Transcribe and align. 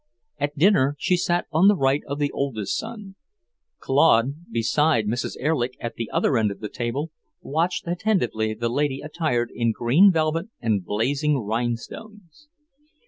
At 0.39 0.57
dinner 0.57 0.95
she 0.97 1.15
sat 1.15 1.45
on 1.51 1.67
the 1.67 1.75
right 1.75 2.01
of 2.07 2.17
the 2.17 2.31
oldest 2.31 2.75
son. 2.75 3.17
Claude, 3.77 4.49
beside 4.51 5.05
Mrs. 5.05 5.35
Erlich 5.39 5.77
at 5.79 5.93
the 5.93 6.09
other 6.09 6.39
end 6.39 6.49
of 6.49 6.59
the 6.59 6.69
table, 6.69 7.11
watched 7.43 7.85
attentively 7.87 8.55
the 8.55 8.67
lady 8.69 9.01
attired 9.01 9.51
in 9.53 9.71
green 9.71 10.11
velvet 10.11 10.47
and 10.59 10.83
blazing 10.83 11.37
rhinestones. 11.37 12.47